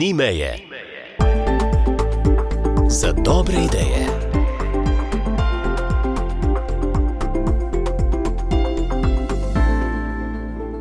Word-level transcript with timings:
ni 0.00 0.14
meje. 0.14 0.56
Za 2.88 3.12
dobre 3.12 3.54
ideje. 3.54 4.06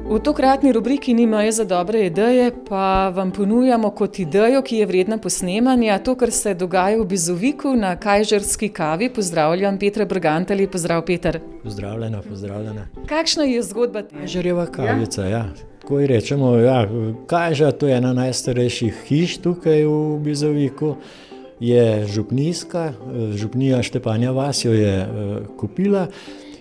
V 0.09 0.19
tokratni 0.23 0.71
rubriki 0.71 1.13
Ni 1.13 1.27
meje 1.27 1.51
za 1.51 1.65
dobre 1.65 2.05
ideje, 2.05 2.51
pa 2.69 3.09
vam 3.09 3.31
ponujamo 3.31 3.89
kot 3.91 4.19
idejo, 4.19 4.61
ki 4.61 4.77
je 4.77 4.85
vredna 4.85 5.17
posnemanja, 5.17 5.99
to, 5.99 6.15
kar 6.15 6.31
se 6.31 6.53
dogaja 6.53 6.97
v 6.97 7.05
Bizoviku 7.05 7.75
na 7.75 7.95
Kajžerski 7.99 8.69
kavi. 8.69 9.09
Pozdravljam 9.13 9.79
Petra 9.79 10.05
Brgantali, 10.05 10.67
pozdrav 10.67 11.05
Peter. 11.05 11.39
Pozdravljena, 11.63 12.21
pozdravljena. 12.21 12.87
Kakšna 13.09 13.43
je 13.43 13.63
zgodba 13.63 14.01
te? 14.01 14.15
Kajžerjeva 14.15 14.65
kavica, 14.65 15.25
ja. 15.25 15.43
Tako 15.43 15.68
ji 15.97 16.07
rečemo, 16.07 16.53
ja, 16.61 16.83
Kajža, 17.27 17.71
to 17.71 17.89
je 17.89 17.97
ena 17.97 18.13
najstarejših 18.13 18.99
hiš 19.09 19.39
tukaj 19.41 19.81
v 19.89 20.19
Bizoviku. 20.21 20.95
Je 21.59 22.05
župnijska, 22.07 22.93
župnija 23.35 23.81
Štepanja 23.83 24.31
vas 24.31 24.61
jo 24.65 24.71
je 24.73 25.01
uh, 25.01 25.57
kupila. 25.57 26.07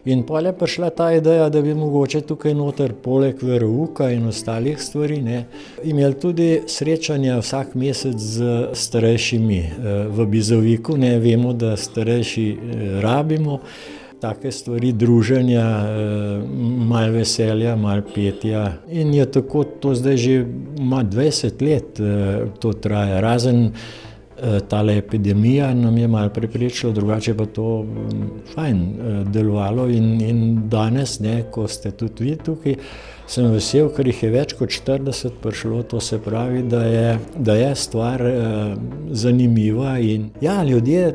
In 0.09 0.23
pa 0.25 0.41
je 0.41 0.53
prišla 0.57 0.91
ta 0.91 1.13
ideja, 1.13 1.49
da 1.53 1.61
bi 1.63 1.75
mogoče 1.75 2.21
tukaj 2.25 2.55
noter, 2.55 2.95
poleg 3.03 3.43
verouka 3.43 4.09
in 4.11 4.31
ostalih 4.31 4.81
stvari, 4.81 5.19
ne, 5.23 5.43
imeli 5.85 6.17
tudi 6.17 6.49
srečanja 6.67 7.37
vsak 7.43 7.75
mesec 7.75 8.17
z 8.17 8.71
starejšimi 8.73 9.61
v 10.09 10.27
Bizoviku. 10.27 10.97
Ne, 10.97 11.19
vemo, 11.21 11.53
da 11.53 11.77
starejši 11.77 12.47
rabimo 13.05 13.61
take 14.21 14.53
stvari, 14.53 14.93
druženja, 14.93 15.65
malo 16.89 17.13
veselja, 17.13 17.77
malo 17.77 18.03
petja. 18.15 18.73
In 18.91 19.15
je 19.15 19.27
tako, 19.31 19.65
to 19.65 19.95
zdaj 19.95 20.17
že 20.17 20.45
ima 20.79 21.05
20 21.05 21.63
let, 21.63 22.01
to 22.61 22.73
traja. 22.73 23.21
Razen 23.21 23.71
tale 24.69 24.99
epidemija 24.99 25.75
nam 25.75 25.99
je 25.99 26.09
malo 26.09 26.31
preprečila, 26.31 26.93
drugače 26.93 27.35
pa 27.35 27.47
to 27.47 27.87
fajn 28.55 28.83
delovalo. 29.33 29.89
In, 29.89 30.21
in 30.21 30.69
danes, 30.69 31.21
ne, 31.21 31.43
ko 31.51 31.69
ste 31.69 31.91
tudi 31.91 32.25
vi 32.25 32.37
tukaj, 32.37 32.77
sem 33.29 33.51
vesel, 33.53 33.91
ker 33.93 34.09
jih 34.09 34.23
je 34.25 34.31
več 34.33 34.55
kot 34.57 34.73
40 34.73 35.37
prišlo, 35.43 35.83
to 35.91 36.01
se 36.01 36.17
pravi, 36.23 36.63
da 36.65 36.81
je, 36.89 37.13
da 37.37 37.57
je 37.59 37.69
stvar 37.77 38.25
eh, 38.25 38.41
zanimiva. 39.13 39.99
In 40.01 40.31
ja, 40.41 40.63
ljudje 40.65 41.13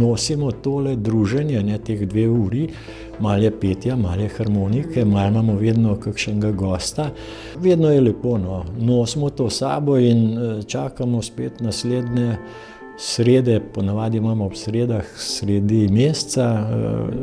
nosimo 0.00 0.52
tole 0.62 0.94
druženje, 0.96 1.62
ne 1.66 1.78
teh 1.82 2.06
dve 2.06 2.28
uri. 2.30 2.68
Malo 3.20 3.44
je 3.44 3.50
petja, 3.52 3.96
malo 4.00 4.22
je 4.22 4.30
harmonike, 4.36 5.04
malo 5.04 5.34
imamo 5.34 5.58
vedno 5.60 5.96
kakšnega 6.00 6.54
gosta. 6.56 7.10
Vedno 7.60 7.90
je 7.92 8.00
lepo, 8.00 8.38
no. 8.38 8.64
nosimo 8.78 9.30
to 9.30 9.50
sabo 9.50 9.98
in 9.98 10.38
čakamo 10.66 11.22
spet 11.22 11.60
naslednje 11.60 12.36
srede, 13.00 13.60
ponavadi 13.74 14.18
imamo 14.18 14.46
ob 14.46 14.56
sredah, 14.56 15.04
sredi 15.16 15.88
meseca, 15.88 16.48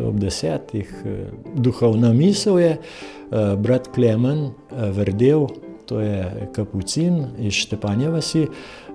ob 0.10 0.20
desetih. 0.20 0.94
Duhovna 1.56 2.14
misel 2.14 2.60
je, 2.60 2.78
brat 3.32 3.90
Klemen 3.96 4.50
Verdel, 4.96 5.48
to 5.88 6.00
je 6.04 6.50
kapucin 6.56 7.26
iz 7.40 7.54
Štepanja 7.54 8.10
vasi, 8.12 8.48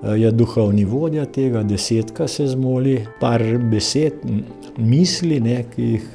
je 0.03 0.33
duhovni 0.33 0.85
vodja 0.85 1.25
tega, 1.25 1.63
desetka 1.63 2.29
se 2.29 2.47
zmoli, 2.51 2.99
par 3.21 3.43
besed, 3.71 4.21
misli, 4.77 5.41
ne, 5.41 5.63
ki 5.73 5.89
jih 5.95 6.13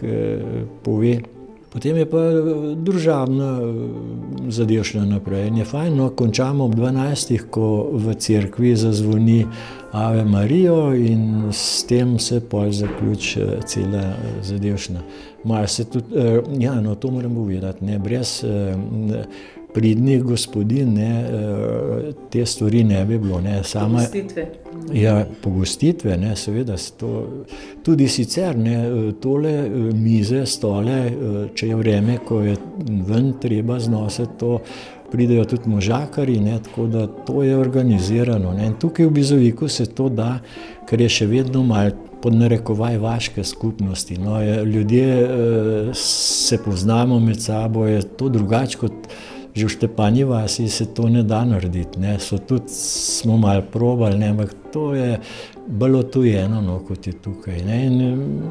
pove. 0.84 1.16
Potem 1.68 1.98
je 2.00 2.06
pa 2.10 2.22
družabna 2.80 3.48
zadevščina 4.50 5.04
naprej. 5.06 5.50
In 5.52 5.58
je 5.60 5.66
fajn, 5.68 5.98
no, 6.00 6.08
končamo 6.16 6.66
ob 6.66 6.74
dvanajstih, 6.78 7.50
ko 7.54 7.90
v 7.94 8.16
cerkvi 8.18 8.72
zazvoni 8.80 9.42
Ave 9.98 10.24
Marijo 10.26 10.96
in 10.96 11.52
s 11.52 11.84
tem 11.90 12.16
se 12.24 12.40
pol 12.40 12.72
zaključi 12.74 13.62
cela 13.70 14.08
zadevščina. 14.48 15.04
Malo 15.48 15.68
se 15.68 15.86
tudi, 15.88 16.26
ja, 16.60 16.76
no, 16.82 16.96
to 16.96 17.12
moram 17.12 17.36
povedati, 17.36 17.86
ne, 17.86 18.00
brez 18.00 18.44
pridnih 19.74 20.24
gospodinj, 20.24 20.94
ne, 20.94 21.26
te 22.30 22.46
stvari 22.46 22.84
ne 22.84 23.06
bi 23.06 23.20
bilo, 23.20 23.42
ne. 23.42 23.64
Sama, 23.64 24.00
Pogostitve. 24.00 24.46
Ja, 24.94 25.26
pogostitve, 25.42 26.18
ne, 26.18 26.36
seveda, 26.36 26.76
to 26.98 27.28
tudi 27.84 28.08
sicer, 28.08 28.58
ne, 28.58 28.78
tole 29.22 29.54
mize, 29.94 30.46
stole, 30.46 30.98
če 31.54 31.68
je 31.68 31.76
vreme, 31.76 32.18
ko 32.26 32.42
je 32.42 32.56
ven 33.08 33.34
treba 33.42 33.80
znositi 33.80 34.40
to, 34.40 34.58
pridejo 35.12 35.46
tudi 35.46 35.70
možakarji, 35.70 36.40
ne, 36.40 36.58
tako 36.64 36.88
da 36.88 37.08
to 37.08 37.44
je 37.44 37.58
organizirano, 37.58 38.54
ne. 38.54 38.66
In 38.68 38.74
tukaj 38.80 39.06
v 39.06 39.12
Bizoviku 39.20 39.68
se 39.68 39.86
to 39.86 40.10
da, 40.10 40.40
ker 40.90 41.02
je 41.02 41.10
še 41.10 41.28
vedno 41.28 41.64
malo 41.64 41.92
pod 42.22 42.34
narekovaj 42.34 42.98
vaške 42.98 43.44
skupnosti, 43.44 44.18
no, 44.18 44.64
ljudje 44.64 45.30
se 45.94 46.58
poznamo 46.66 47.20
med 47.20 47.42
sabo, 47.42 47.86
je 47.86 48.02
to 48.02 48.30
drugače 48.30 48.78
kot 48.78 48.94
že 49.58 49.66
v 49.66 49.74
Štepanji 49.74 50.24
vasi 50.24 50.70
se 50.70 50.86
to 50.94 51.10
ne 51.10 51.24
da 51.26 51.42
narediti, 51.46 51.98
ne, 52.00 52.20
so 52.22 52.38
tudi, 52.38 52.70
smo 52.70 53.38
malo 53.42 53.64
probali, 53.74 54.20
ne, 54.20 54.30
ampak 54.30 54.54
to 54.74 54.94
je 54.94 55.18
bolj 55.68 55.98
odtujeno, 55.98 56.62
no, 56.62 56.78
kot 56.86 57.08
je 57.08 57.14
tukaj, 57.18 57.66
ne, 57.66 57.78
in 57.86 57.98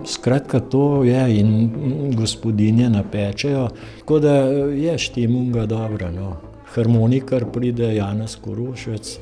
skratka 0.03 0.61
to 0.61 1.05
je 1.07 1.23
in 1.39 1.71
gospodinje 2.17 2.91
napečejo, 2.91 3.69
tako 4.03 4.19
da 4.19 4.35
je 4.75 4.99
štimunga 4.99 5.67
dobra, 5.71 6.11
no. 6.11 6.37
Harmonikar 6.75 7.47
pride, 7.55 7.95
Janez 7.95 8.37
Korošec, 8.43 9.19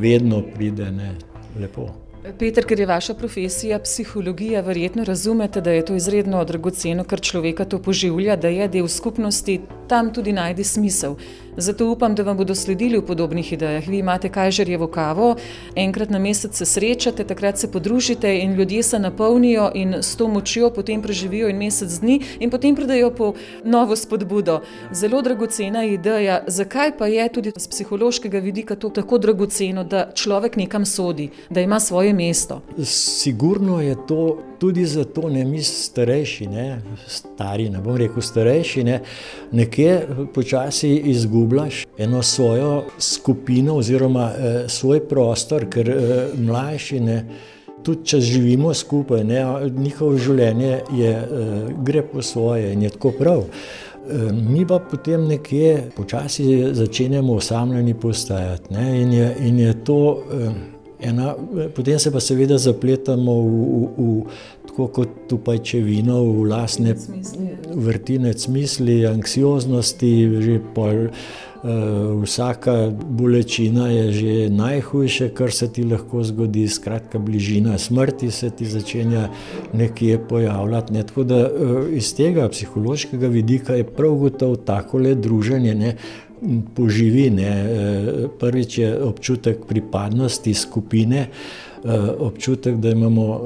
vedno 0.00 0.40
pride, 0.54 0.90
ne, 0.90 1.14
lepo. 1.60 2.07
Peter, 2.38 2.64
ker 2.66 2.80
je 2.80 2.86
vaša 2.86 3.14
profesija 3.14 3.78
psihologija, 3.78 4.60
verjetno 4.60 5.04
razumete, 5.04 5.60
da 5.60 5.70
je 5.70 5.84
to 5.84 5.94
izredno 5.94 6.44
dragoceno, 6.44 7.04
ker 7.04 7.20
človeka 7.20 7.64
to 7.64 7.78
poživlja, 7.82 8.36
da 8.36 8.48
je 8.48 8.68
del 8.68 8.88
skupnosti, 8.88 9.60
tam 9.88 10.12
tudi 10.14 10.32
najde 10.32 10.64
smisel. 10.64 11.14
Zato 11.60 11.90
upam, 11.90 12.14
da 12.14 12.22
vam 12.22 12.36
bodo 12.36 12.54
sledili 12.54 12.98
v 12.98 13.02
podobnih 13.02 13.52
idejah. 13.52 13.88
Vi 13.88 13.98
imate 13.98 14.28
Kajžerjevo 14.28 14.86
kavo, 14.86 15.36
enkrat 15.74 16.10
na 16.10 16.18
mesec 16.18 16.54
se 16.54 16.64
srečate, 16.64 17.24
takrat 17.24 17.58
se 17.58 17.70
podružite 17.72 18.38
in 18.38 18.54
ljudje 18.54 18.82
se 18.82 18.98
napolnijo 18.98 19.70
in 19.74 19.94
s 19.94 20.16
to 20.16 20.28
močjo 20.28 20.70
potem 20.70 21.02
preživijo 21.02 21.48
en 21.48 21.58
mesec 21.58 21.98
dni 21.98 22.20
in 22.40 22.50
potem 22.50 22.76
pridejo 22.76 23.10
po 23.10 23.32
novo 23.64 23.96
spodbudo. 23.96 24.60
Zelo 24.92 25.22
dragocena 25.22 25.84
ideja. 25.84 26.44
Zakaj 26.46 26.92
pa 26.98 27.06
je 27.06 27.28
tudi 27.28 27.52
z 27.56 27.68
psihološkega 27.68 28.38
vidika 28.38 28.76
to 28.76 28.90
tako 28.90 29.18
dragoceno, 29.18 29.84
da 29.84 30.10
človek 30.14 30.56
nekam 30.56 30.86
sodi, 30.86 31.30
da 31.50 31.60
ima 31.60 31.80
svoje 31.80 32.12
mesto? 32.12 32.62
Sigurno 32.84 33.80
je 33.80 33.96
to 34.06 34.38
tudi 34.58 34.84
zato, 34.86 35.28
ne, 35.28 35.44
mi 35.44 35.62
starejši, 35.62 36.46
ne, 36.46 36.80
stari, 37.06 37.68
ne 37.70 37.80
bom 37.84 37.96
rekel 37.96 38.22
starejši, 38.22 38.84
ne, 38.84 39.00
nekje 39.52 40.00
počasi 40.34 40.94
izgubljaš 41.12 41.86
eno 41.98 42.22
svojo 42.22 42.84
skupino 42.98 43.76
oziroma 43.76 44.30
svoj 44.68 45.04
prostor, 45.08 45.68
ker 45.70 45.92
mlajši, 46.36 47.00
ne, 47.00 47.18
tudi 47.82 48.06
če 48.06 48.20
živimo 48.20 48.74
skupaj, 48.74 49.24
ne, 49.24 49.44
njihovo 49.76 50.16
življenje 50.18 50.80
je, 50.96 51.12
gre 51.84 52.02
po 52.02 52.22
svoje 52.22 52.72
in 52.72 52.82
je 52.82 52.90
tako 52.96 53.14
prav. 53.18 53.44
Mi 54.32 54.64
pa 54.66 54.78
potem 54.80 55.26
nekje 55.28 55.90
počasi 55.96 56.70
začenjamo 56.72 57.34
osamljeni 57.36 57.94
postajati, 57.94 58.72
ne, 58.74 59.02
in 59.02 59.12
je, 59.12 59.28
in 59.44 59.58
je 59.58 59.74
to 59.84 60.00
ena, 61.00 61.34
potem 61.74 61.98
se 61.98 62.12
pa 62.12 62.20
seveda 62.20 62.58
zapletamo 62.58 63.34
v, 63.42 63.48
v, 63.48 63.88
v 63.98 64.68
tako 64.68 64.88
kot 64.88 65.32
v 65.32 65.38
pajčevino, 65.44 66.22
v 66.22 66.46
lastne 66.50 66.94
vrtinec 67.74 68.48
misli, 68.48 69.06
anksioznosti, 69.06 70.14
že 70.42 70.60
pol 70.74 71.08
vsaka 72.22 72.90
bolečina 72.90 73.88
je 73.90 74.12
že 74.12 74.50
najhujše, 74.50 75.28
kar 75.34 75.50
se 75.50 75.68
ti 75.68 75.82
lahko 75.82 76.22
zgodi, 76.22 76.68
skratka 76.68 77.18
bližina 77.18 77.78
smrti 77.78 78.30
se 78.30 78.50
ti 78.50 78.66
začenja 78.66 79.28
nekje 79.72 80.18
pojavljati, 80.28 80.92
ne, 80.92 81.02
tako 81.02 81.24
da 81.24 81.50
iz 81.90 82.14
tega 82.14 82.48
psihološkega 82.48 83.26
vidika 83.26 83.74
je 83.74 83.84
prav 83.84 84.14
gotovo 84.14 84.56
takole 84.56 85.14
druženje, 85.14 85.74
ne, 85.74 85.96
poživi, 86.74 87.30
ne, 87.30 87.52
prvič 88.40 88.78
je 88.78 88.90
občutek 89.02 89.64
pripadnosti 89.68 90.54
skupine, 90.54 91.28
občutek, 92.18 92.76
da 92.76 92.90
imamo 92.90 93.40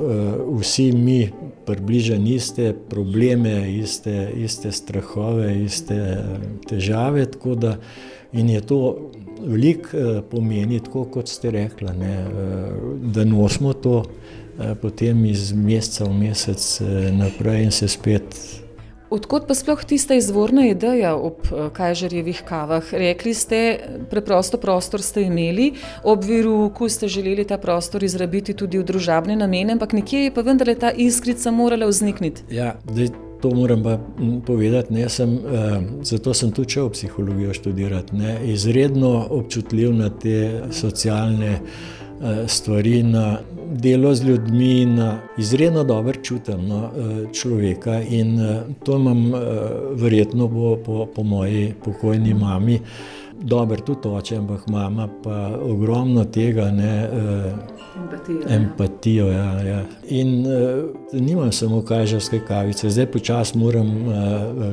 vsi 0.61 0.93
mi 0.93 1.31
približno 1.67 2.17
iste 2.29 2.75
probleme, 2.89 3.73
iste, 3.73 4.33
iste 4.37 4.73
strahove, 4.73 5.65
iste 5.65 6.25
težave, 6.69 7.27
da 7.57 7.77
in 8.33 8.51
je 8.51 8.61
to 8.61 9.11
veliko 9.45 10.23
pomeni, 10.31 10.81
tako 10.81 11.05
kot 11.05 11.29
ste 11.29 11.51
rekla, 11.51 11.93
ne, 11.93 12.17
da 13.03 13.25
nosimo 13.25 13.73
to 13.73 14.03
potem 14.83 15.25
iz 15.25 15.53
meseca 15.53 16.05
v 16.05 16.15
mesec 16.15 16.81
naprej 17.13 17.65
in 17.65 17.71
se 17.71 17.89
spet 17.89 18.62
Odkot 19.13 19.45
pa 19.45 19.55
sploh 19.55 19.85
tista 19.85 20.17
izvorna 20.17 20.65
ideja 20.71 21.13
ob 21.17 21.45
eh, 21.45 21.67
Kajžarjevih 21.77 22.43
kavah? 22.49 22.93
Rekli 22.93 23.35
ste, 23.37 23.59
preprosto 24.11 24.57
prostor 24.57 25.03
ste 25.05 25.27
imeli, 25.29 25.73
ob 26.05 26.25
viruku 26.25 26.89
ste 26.89 27.09
želeli 27.09 27.45
ta 27.45 27.59
prostor 27.61 28.05
izrabiti 28.05 28.55
tudi 28.57 28.81
v 28.81 28.87
družabne 28.89 29.37
namene, 29.37 29.77
ampak 29.77 29.93
nekje 29.93 30.25
je 30.25 30.33
pa 30.33 30.41
vendarle 30.47 30.75
ta 30.75 30.91
iskrica 30.97 31.53
morala 31.53 31.91
vznikniti. 31.93 32.49
Ja, 32.51 32.77
To 33.43 33.51
moram 33.51 33.81
pa 33.83 33.97
povedati, 34.47 34.95
ne, 34.95 35.09
sem, 35.11 35.33
uh, 35.35 35.73
zato 36.07 36.31
sem 36.35 36.53
tudi 36.55 36.77
šel 36.77 36.93
psihologijo 36.95 37.55
študirati. 37.55 38.15
Ne, 38.15 38.37
izredno 38.47 39.11
občutljiv 39.35 39.91
na 39.99 40.11
te 40.15 40.63
socialne 40.71 41.57
uh, 41.59 42.02
stvari, 42.47 43.03
na 43.03 43.39
delo 43.75 44.15
z 44.15 44.25
ljudmi, 44.25 44.87
na 44.87 45.19
izredno 45.39 45.85
dober 45.85 46.19
čutim 46.23 46.69
no, 46.69 46.77
uh, 46.77 47.33
človeka 47.33 48.01
in 48.01 48.41
uh, 48.41 48.57
to 48.85 48.97
imam 48.97 49.33
verjetno 49.95 50.49
po, 50.49 50.77
po, 50.85 51.07
po 51.15 51.23
moji 51.23 51.75
pokojni 51.85 52.35
mami. 52.35 52.81
Dober 53.43 53.81
tudi 53.81 54.09
oče, 54.09 54.37
ampak 54.37 54.69
mama 54.69 55.09
pa 55.23 55.59
ogromno 55.63 56.25
tega. 56.25 56.71
Ne, 56.71 57.09
Empatijo. 57.97 58.41
Empatijo, 58.49 59.29
ja. 59.29 59.61
ja. 59.63 59.85
In 60.09 60.47
uh, 60.47 61.21
nimam 61.21 61.53
samo 61.53 61.83
kažarske 61.83 62.41
kavice, 62.49 62.91
zdaj 62.91 63.07
počasi 63.07 63.59
moram 63.59 64.07
uh, 64.09 64.15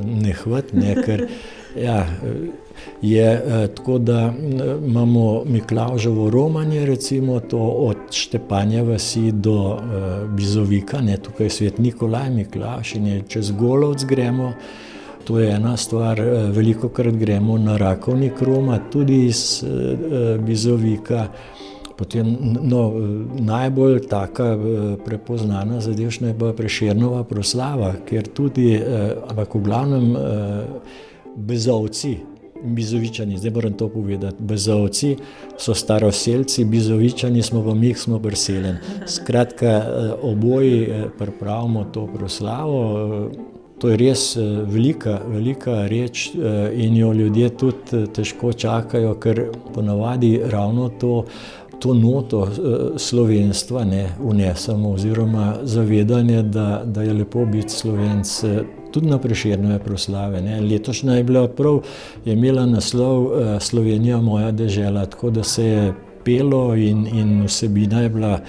nehvati, 0.06 0.78
ne, 0.78 0.96
ker 1.06 1.28
ja, 1.76 2.08
je 3.02 3.34
uh, 3.34 3.76
tako, 3.76 3.98
da 3.98 4.34
imamo 4.86 5.44
Miklaužovo 5.46 6.30
romanje, 6.30 6.86
recimo 6.86 7.40
to 7.40 7.58
od 7.60 7.98
Štepanja 8.12 8.84
vasi 8.84 9.32
do 9.32 9.54
uh, 9.54 10.30
Bizovika, 10.30 11.02
ne, 11.02 11.18
tukaj 11.18 11.46
je 11.46 11.50
svet 11.50 11.78
Nikolaj 11.78 12.30
Miklauš 12.30 12.96
in 12.96 13.08
je 13.08 13.24
čez 13.28 13.52
Golovc 13.52 14.04
gremo. 14.04 14.54
To 15.24 15.40
je 15.40 15.52
ena 15.52 15.78
stvar, 15.78 16.22
veliko 16.52 16.90
krat 16.90 17.14
gremo 17.14 17.58
na 17.58 17.78
rakovnik 17.78 18.42
Roma, 18.42 18.80
tudi 18.92 19.26
iz 19.26 19.64
uh, 19.64 20.40
Bizovika. 20.42 21.28
Potem, 22.00 22.38
no, 22.64 22.94
najbolj 23.44 24.06
taka 24.08 24.54
eh, 24.56 24.60
prepoznana 25.06 25.82
zadevšna 25.84 26.28
je 26.28 26.34
bila 26.34 26.54
preširnova 26.56 27.26
proslava, 27.28 27.92
ker 28.08 28.28
tudi, 28.28 28.72
eh, 28.78 29.18
ampak 29.28 29.56
v 29.56 29.62
glavnem 29.66 30.06
eh, 30.16 30.22
bezovci, 31.40 32.18
bizovičani, 32.64 33.38
zdaj 33.38 33.52
moram 33.52 33.74
to 33.74 33.90
povedati, 33.90 34.36
bezovci 34.40 35.16
so 35.58 35.74
staroseljci, 35.74 36.66
bizovičani 36.66 37.42
smo 37.42 37.64
pa 37.64 37.74
mi, 37.74 37.94
smo 37.94 38.20
preseljen. 38.20 38.78
Skratka, 39.08 39.84
oboji 40.22 40.88
pripravimo 41.18 41.84
to 41.84 42.08
proslavo. 42.08 43.32
To 43.80 43.90
je 43.90 43.98
res 43.98 44.36
velika, 44.68 45.22
velika 45.28 45.88
reč 45.88 46.32
in 46.76 46.98
jo 46.98 47.14
ljudje 47.14 47.50
tudi 47.50 48.08
težko 48.14 48.54
čakajo, 48.54 49.14
ker 49.16 49.46
ponavadi 49.74 50.40
ravno 50.52 50.90
to 50.90 51.24
to 51.80 51.94
noto 51.94 52.48
slovenstva 52.98 53.84
ne 53.84 54.10
unesemo, 54.24 54.92
oziroma 54.92 55.54
zavedanje, 55.64 56.44
da, 56.44 56.82
da 56.86 57.02
je 57.02 57.14
lepo 57.14 57.46
biti 57.46 57.70
slovenc. 57.70 58.44
Tudi 58.92 59.08
na 59.08 59.18
preširne 59.18 59.80
proslave. 59.80 60.42
Ne. 60.42 60.62
Letošnja 60.62 61.20
je 61.20 61.24
bila 61.24 61.48
prav, 61.48 61.82
je 62.26 62.34
imela 62.34 62.66
naslov 62.66 63.26
uh, 63.26 63.62
Slovenija, 63.62 64.22
moja 64.22 64.52
država, 64.52 65.06
tako 65.06 65.30
da 65.30 65.44
se 65.44 65.66
je 65.66 65.94
pelo 66.26 66.76
in, 66.76 67.08
in 67.08 67.44
vsebina 67.46 68.02
je 68.02 68.10
bila 68.10 68.40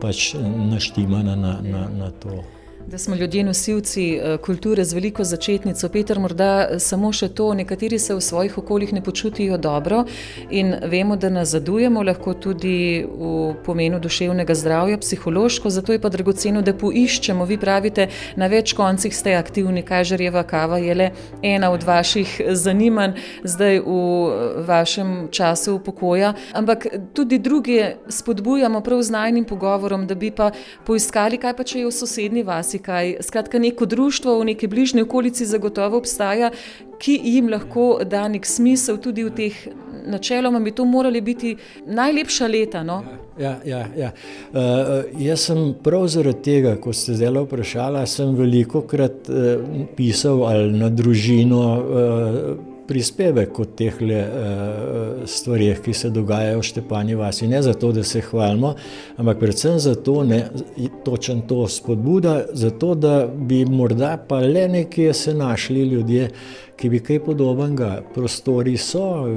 pač 0.00 0.34
naštimana 0.70 1.36
na, 1.36 1.58
na, 1.62 1.88
na 1.98 2.10
to. 2.10 2.42
Da 2.90 2.98
smo 2.98 3.14
ljudje 3.14 3.44
nosilci 3.44 4.14
eh, 4.14 4.36
kulture 4.36 4.84
z 4.84 4.94
veliko 4.94 5.24
začetnico. 5.24 5.88
Peter, 5.88 6.18
morda 6.18 6.68
eh, 6.70 6.78
samo 6.80 7.10
še 7.12 7.26
to, 7.28 7.50
nekateri 7.54 7.98
se 8.00 8.14
v 8.16 8.20
svojih 8.24 8.54
okoljih 8.58 8.94
ne 8.96 9.02
počutijo 9.04 9.58
dobro 9.58 10.04
in 10.50 10.72
vemo, 10.88 11.16
da 11.16 11.28
nazadujemo 11.28 12.02
lahko 12.02 12.32
tudi 12.34 13.04
v 13.04 13.52
pomenu 13.66 14.00
duševnega 14.00 14.54
zdravja, 14.54 14.98
psihološko, 14.98 15.70
zato 15.70 15.92
je 15.92 16.00
pa 16.00 16.08
dragoceno, 16.08 16.62
da 16.62 16.72
poiščemo. 16.72 17.44
Vi 17.44 17.58
pravite, 17.60 18.06
na 18.40 18.48
več 18.48 18.72
koncih 18.72 19.12
ste 19.16 19.36
aktivni, 19.36 19.84
kažarjeva 19.84 20.46
kava 20.48 20.80
je 20.80 20.94
le 20.94 21.10
ena 21.42 21.68
od 21.70 21.84
vaših 21.84 22.40
zanimanj 22.56 23.20
zdaj 23.44 23.82
v 23.84 23.98
eh, 23.98 24.64
vašem 24.72 25.12
času 25.28 25.76
pokoja, 25.84 26.32
ampak 26.56 26.88
tudi 27.12 27.36
druge 27.38 27.98
spodbujamo 28.08 28.80
prav 28.80 29.04
z 29.04 29.18
najnim 29.18 29.44
pogovorom, 29.44 30.08
da 30.08 30.16
bi 30.16 30.32
pa 30.32 30.50
poiskali, 30.88 31.36
kaj 31.36 31.52
pa 31.52 31.68
če 31.68 31.84
je 31.84 31.92
v 31.92 31.94
sosednji 32.00 32.48
vasi 32.48 32.77
marsikaj. 32.78 33.16
Skratka, 33.20 33.58
neko 33.58 33.86
društvo 33.86 34.40
v 34.40 34.44
neki 34.44 34.66
bližnji 34.66 35.02
okolici 35.02 35.46
zagotovo 35.46 35.98
obstaja, 35.98 36.50
ki 36.98 37.20
jim 37.24 37.48
lahko 37.48 38.00
da 38.04 38.28
nek 38.28 38.46
smisel 38.46 38.98
tudi 38.98 39.24
v 39.24 39.30
teh. 39.30 39.68
Načeloma 40.06 40.60
bi 40.60 40.70
to 40.70 40.84
morali 40.84 41.20
biti 41.20 41.56
najlepša 41.86 42.46
leta. 42.46 42.82
No? 42.82 43.02
Ja, 43.38 43.58
ja, 43.64 43.86
ja. 43.96 44.10
Uh, 44.52 45.04
jaz 45.20 45.40
sem 45.40 45.74
prav 45.84 46.06
zaradi 46.08 46.42
tega, 46.42 46.76
ko 46.80 46.92
ste 46.92 47.14
zdaj 47.14 47.44
vprašali, 47.44 48.06
sem 48.06 48.34
veliko 48.34 48.82
krat 48.82 49.28
uh, 49.28 49.60
pisal 49.96 50.40
na 50.72 50.88
družino. 50.88 51.60
Uh, 51.60 52.67
prispevek 52.88 53.58
o 53.60 53.64
teh 53.64 54.00
uh, 54.00 55.26
stvarih, 55.28 55.80
ki 55.84 55.94
se 55.94 56.10
dogajajo 56.10 56.62
v 56.62 56.68
Štepani 56.70 57.14
vasi. 57.18 57.48
Ne 57.48 57.62
zato, 57.62 57.92
da 57.92 58.04
se 58.04 58.20
hvalimo, 58.20 58.74
ampak 59.16 59.38
predvsem 59.38 59.78
zato, 59.78 60.22
je 60.24 60.88
točen 61.04 61.42
to 61.48 61.68
spodbuda, 61.68 62.40
zato 62.52 62.94
da 62.94 63.26
bi 63.26 63.64
morda 63.64 64.16
pa 64.28 64.40
le 64.40 64.68
nekje 64.68 65.14
se 65.14 65.34
našli 65.34 65.82
ljudje, 65.82 66.30
ki 66.78 66.88
bi 66.88 67.00
kaj 67.02 67.18
podobnega. 67.26 68.02
Prostori 68.14 68.76
so, 68.76 69.04
uh, 69.04 69.28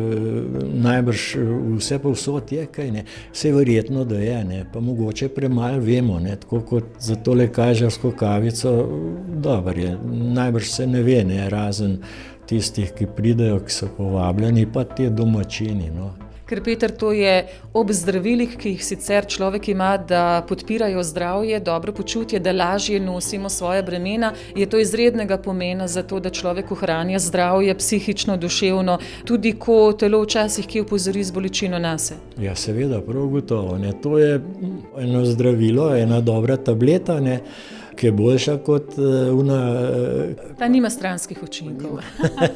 najbrž 0.74 1.28
vse 1.78 2.00
povsod 2.00 2.52
je 2.52 2.66
kaj, 2.72 2.92
ne. 2.92 3.06
vse 3.34 3.52
verjetno, 3.52 4.06
da 4.06 4.20
je, 4.20 4.44
ne. 4.46 4.66
pa 4.74 4.80
mogoče 4.80 5.30
premalo 5.30 5.80
vemo, 5.80 6.20
ne. 6.20 6.36
tako 6.40 6.62
kot 6.62 6.84
za 7.00 7.16
tole 7.16 7.52
kažarsko 7.52 8.12
kavico, 8.12 8.76
dobro 9.44 9.80
je, 9.80 9.98
najbrž 10.12 10.70
se 10.70 10.88
ne 10.88 11.04
ve, 11.04 11.24
ne, 11.24 11.50
razen 11.50 11.98
tistih, 12.52 12.92
ki 12.98 13.08
pridejo, 13.16 13.62
ki 13.64 13.72
so 13.72 13.88
povabljeni, 13.98 14.68
pa 14.74 14.84
ti 14.84 15.10
domačini. 15.10 15.88
No. 15.96 16.12
Ker 16.52 16.60
Peter, 16.64 16.92
to 16.92 17.14
je 17.16 17.46
ob 17.72 17.94
zdravilih, 17.96 18.58
ki 18.60 18.74
jih 18.74 18.82
sicer 18.84 19.24
človek 19.24 19.70
ima, 19.72 19.94
da 19.96 20.44
podpirajo 20.50 21.00
zdravje, 21.08 21.62
dobro 21.64 21.94
počutje, 21.96 22.42
da 22.44 22.52
lažje 22.52 23.00
nosimo 23.00 23.50
svoje 23.50 23.84
bremena, 23.88 24.34
je 24.56 24.68
to 24.68 24.80
izrednega 24.84 25.38
pomena 25.38 25.88
za 25.88 26.04
to, 26.04 26.20
da 26.20 26.30
človek 26.30 26.76
ohranja 26.76 27.24
zdravje, 27.24 27.78
psihično, 27.78 28.36
duševno, 28.38 29.00
tudi 29.26 29.54
ko 29.56 29.94
telo 29.94 30.20
včasih 30.26 30.68
ki 30.68 30.84
upozori 30.84 31.24
z 31.24 31.32
bolečino 31.32 31.80
nas. 31.80 32.12
Ja, 32.36 32.56
seveda, 32.56 33.00
prav 33.02 33.32
gotovo. 33.32 33.78
Ne. 33.78 33.96
To 34.04 34.18
je 34.20 34.42
eno 35.00 35.26
zdravilo, 35.26 35.94
ena 35.96 36.20
dobra 36.22 36.58
tableta. 36.58 37.20
Ne 37.20 37.40
ki 38.02 38.08
je 38.08 38.12
boljša 38.12 38.58
kot 38.58 38.96
uh, 38.98 39.40
una. 39.40 39.60
Uh, 40.40 40.56
Ta 40.58 40.68
nima 40.68 40.90
stranskih 40.90 41.44
učinkov. 41.44 42.00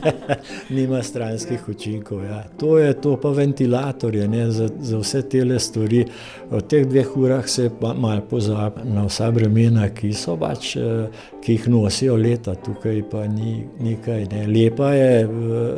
nima 0.78 1.04
stranskih 1.04 1.70
učinkov. 1.70 2.24
Ja. 2.24 2.44
To 2.58 2.78
je 2.78 2.94
to, 3.02 3.14
pa 3.22 3.30
ventilatorje 3.30 4.28
ne, 4.28 4.52
za, 4.52 4.70
za 4.80 4.98
vse 4.98 5.22
te 5.30 5.60
stvari. 5.60 6.06
V 6.50 6.62
teh 6.62 6.88
dveh 6.88 7.18
urah 7.18 7.46
se 7.50 7.70
pa 7.82 7.94
malo 7.94 8.25
pozabi 8.30 8.90
na 8.90 9.06
vsa 9.06 9.30
bremena, 9.32 9.90
ki 9.94 10.14
so 10.18 10.34
pač, 10.38 10.75
uh, 10.82 11.06
ki 11.46 11.60
jih 11.60 11.70
nosijo 11.70 12.18
leta, 12.18 12.56
tukaj 12.56 13.04
pa 13.12 13.28
ni 13.28 13.60
nekaj. 13.80 14.25
Ne. 14.34 14.48
Lepa 14.50 14.94
je 14.98 15.28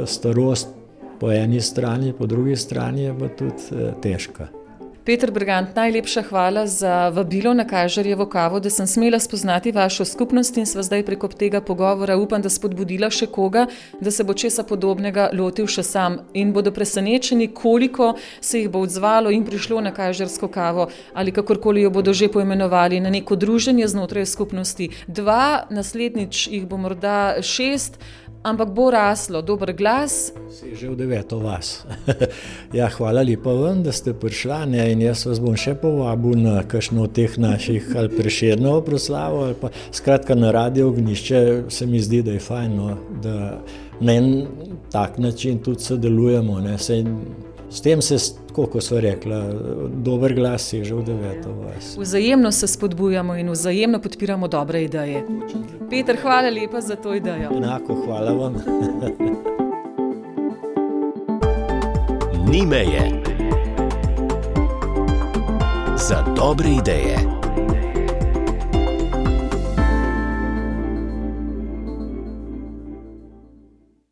starost 0.06 0.72
po 1.20 1.32
eni 1.32 1.60
strani, 1.62 2.14
po 2.14 2.26
drugi 2.26 2.56
strani 2.56 3.12
pa 3.20 3.28
tudi 3.36 3.92
težka. 4.02 4.48
Petr 5.08 5.32
Brgant, 5.32 5.76
najlepša 5.76 6.22
hvala 6.22 6.66
za 6.68 7.10
vabilo 7.10 7.54
na 7.54 7.64
Kažarjevo 7.68 8.26
kavo, 8.26 8.60
da 8.60 8.70
sem 8.70 8.88
smela 8.88 9.20
spoznati 9.20 9.72
vašo 9.72 10.06
skupnost 10.06 10.58
in 10.58 10.66
sva 10.66 10.84
zdaj 10.84 11.06
preko 11.06 11.28
tega 11.28 11.62
pogovora 11.62 12.18
upam, 12.18 12.42
da 12.44 12.50
spodbudila 12.52 13.08
še 13.10 13.30
koga, 13.32 13.66
da 14.02 14.12
se 14.12 14.26
bo 14.28 14.36
česa 14.36 14.66
podobnega 14.68 15.30
lotil 15.32 15.72
še 15.72 15.86
sam 15.88 16.20
in 16.34 16.52
bodo 16.52 16.76
presenečeni, 16.76 17.48
koliko 17.56 18.18
se 18.42 18.60
jih 18.60 18.70
bo 18.70 18.84
odzvalo 18.84 19.32
in 19.32 19.48
prišlo 19.48 19.80
na 19.82 19.96
Kažarsko 19.96 20.52
kavo 20.52 20.90
ali 21.14 21.32
kakorkoli 21.32 21.88
jo 21.88 21.90
bodo 21.90 22.14
že 22.14 22.28
poimenovali 22.28 23.00
na 23.00 23.10
neko 23.10 23.36
druženje 23.36 23.88
znotraj 23.88 24.26
skupnosti. 24.26 24.90
Dva, 25.08 25.68
naslednjič 25.70 26.48
jih 26.52 26.68
bo 26.68 26.84
morda 26.84 27.40
šest 27.40 27.96
ampak 28.48 28.70
bo 28.72 28.90
raslo, 28.92 29.42
dober 29.42 29.74
glas. 29.74 30.32
Si 30.52 30.76
že 30.76 30.90
v 30.90 30.96
deveto 30.96 31.40
vas. 31.40 31.86
ja, 32.78 32.88
hvala 32.90 33.22
lepa 33.22 33.52
vam, 33.52 33.84
da 33.84 33.92
ste 33.92 34.14
prišli 34.14 34.60
ne, 34.72 34.92
in 34.92 35.04
jaz 35.04 35.26
vas 35.28 35.42
bom 35.44 35.58
še 35.60 35.76
povabil 35.82 36.40
na 36.40 36.64
kakšno 36.64 37.04
od 37.08 37.14
teh 37.14 37.38
naših 37.38 37.92
ali 37.96 38.10
preširno 38.10 38.80
proslavo. 38.82 39.44
Ali 39.50 39.60
pa, 39.60 39.72
skratka, 39.92 40.36
na 40.36 40.52
radio 40.56 40.88
ognišče 40.90 41.70
se 41.70 41.86
mi 41.86 42.00
zdi, 42.00 42.24
da 42.24 42.38
je 42.38 42.44
fajn, 42.44 42.76
no, 42.78 42.98
da 43.24 43.60
na 44.00 44.14
en 44.14 44.48
tak 44.92 45.18
način 45.18 45.60
tudi 45.60 45.84
sodelujemo. 45.84 46.60
Ne, 46.60 46.78
se, 46.78 47.04
s 47.70 47.82
tem 47.82 48.02
se 48.02 48.18
tako 48.58 48.72
kot 48.72 48.84
so 48.84 49.00
rekla, 49.00 49.54
dober 49.94 50.34
glas 50.34 50.74
je 50.74 50.84
že 50.84 50.96
v 50.96 51.04
deveto 51.04 51.50
vas. 51.50 51.98
Vzajemno 51.98 52.52
se 52.52 52.68
spodbujamo 52.68 53.36
in 53.36 53.50
vzajemno 53.50 54.00
podpiramo 54.02 54.48
dobre 54.48 54.84
ideje. 54.84 55.24
Peter, 55.90 56.18
hvala 56.22 56.50
lepa 56.50 56.82
za 56.82 56.96
to 56.96 57.14
idejo. 57.14 57.50
Enako, 57.58 57.96
hvala 58.06 58.32
vam. 58.32 58.56
Ni 62.50 62.66
meje. 62.66 63.22
Za 65.98 66.26
dobre 66.36 66.70
ideje. 66.70 67.37